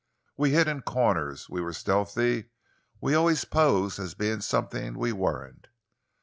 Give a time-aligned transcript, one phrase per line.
[0.35, 2.45] We hid in corners, we were stealthy,
[2.99, 5.67] we always posed as being something we weren't.